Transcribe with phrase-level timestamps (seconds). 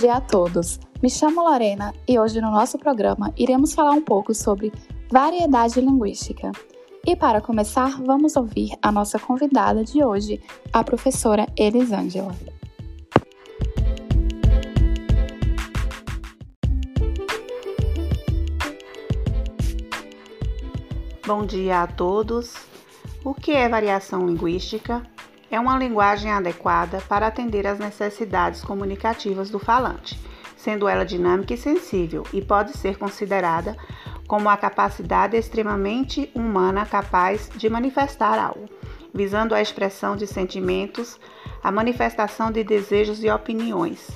[0.00, 0.80] dia a todos.
[1.02, 4.72] Me chamo Lorena e hoje no nosso programa iremos falar um pouco sobre
[5.10, 6.50] variedade linguística.
[7.06, 10.40] E para começar, vamos ouvir a nossa convidada de hoje,
[10.72, 12.34] a professora Elisângela.
[21.26, 22.54] Bom dia a todos.
[23.22, 25.02] O que é variação linguística?
[25.50, 30.18] É uma linguagem adequada para atender às necessidades comunicativas do falante,
[30.56, 33.76] sendo ela dinâmica e sensível, e pode ser considerada
[34.28, 38.68] como a capacidade extremamente humana capaz de manifestar algo,
[39.12, 41.18] visando a expressão de sentimentos,
[41.62, 44.08] a manifestação de desejos e opiniões,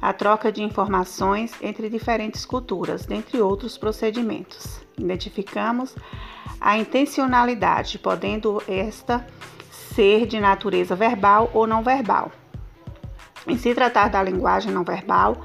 [0.00, 4.80] a troca de informações entre diferentes culturas, dentre outros procedimentos.
[4.96, 5.94] Identificamos
[6.58, 9.26] a intencionalidade, podendo esta
[9.94, 12.30] ser de natureza verbal ou não verbal.
[13.46, 15.36] Em se tratar da linguagem não verbal,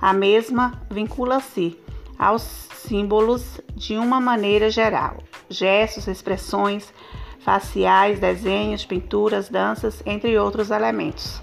[0.00, 1.78] a mesma vincula-se
[2.18, 5.18] aos símbolos de uma maneira geral,
[5.48, 6.92] gestos, expressões
[7.40, 11.40] faciais, desenhos, pinturas, danças, entre outros elementos.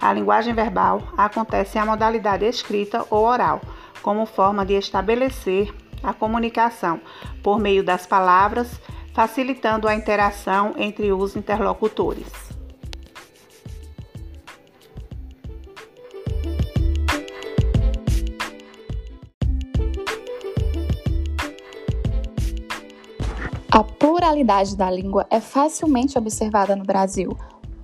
[0.00, 3.60] A linguagem verbal acontece em a modalidade escrita ou oral,
[4.00, 7.00] como forma de estabelecer a comunicação
[7.42, 8.80] por meio das palavras
[9.12, 12.26] facilitando a interação entre os interlocutores.
[23.70, 27.36] A pluralidade da língua é facilmente observada no Brasil,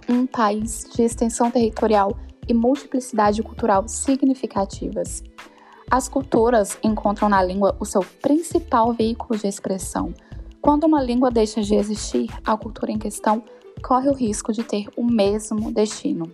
[0.09, 2.17] um país de extensão territorial
[2.49, 5.23] e multiplicidade cultural significativas.
[5.91, 10.13] As culturas encontram na língua o seu principal veículo de expressão,
[10.65, 13.45] quando uma língua deixa de existir, a cultura em questão
[13.83, 16.25] corre o risco de ter o mesmo destino.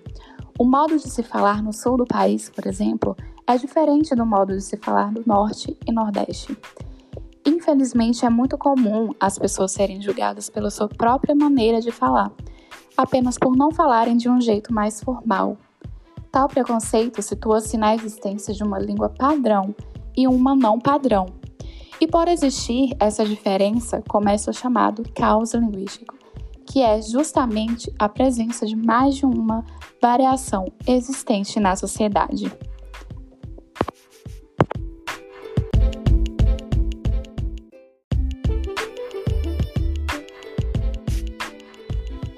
[0.57, 4.55] O modo de se falar no sul do país, por exemplo, é diferente do modo
[4.55, 6.57] de se falar no norte e nordeste.
[7.45, 12.31] Infelizmente, é muito comum as pessoas serem julgadas pela sua própria maneira de falar,
[12.97, 15.57] apenas por não falarem de um jeito mais formal.
[16.31, 19.75] Tal preconceito situa-se na existência de uma língua padrão
[20.17, 21.27] e uma não padrão,
[22.01, 26.17] e por existir essa diferença, começa o chamado caos linguístico,
[26.67, 29.65] que é justamente a presença de mais de uma
[30.01, 32.51] variação existente na sociedade.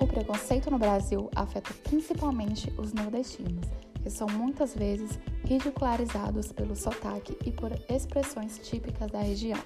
[0.00, 7.36] O preconceito no Brasil afeta principalmente os nordestinos que são muitas vezes ridicularizados pelo sotaque
[7.44, 9.58] e por expressões típicas da região.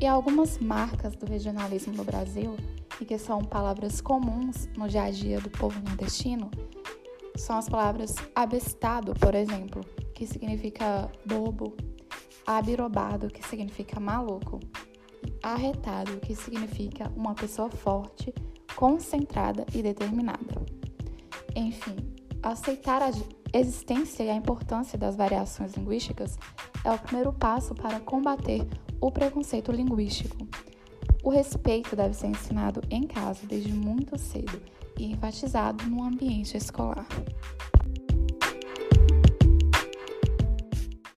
[0.00, 2.56] E algumas marcas do regionalismo no Brasil,
[3.00, 6.50] e que são palavras comuns no dia a dia do povo nordestino,
[7.36, 9.82] são as palavras abestado, por exemplo,
[10.14, 11.76] que significa bobo,
[12.46, 14.60] abirobado, que significa maluco,
[15.42, 18.32] arretado, que significa uma pessoa forte,
[18.76, 20.64] concentrada e determinada.
[21.56, 21.96] Enfim,
[22.44, 23.10] Aceitar a
[23.58, 26.38] existência e a importância das variações linguísticas
[26.84, 28.68] é o primeiro passo para combater
[29.00, 30.46] o preconceito linguístico.
[31.22, 34.60] O respeito deve ser ensinado em casa desde muito cedo
[34.98, 37.06] e enfatizado no ambiente escolar.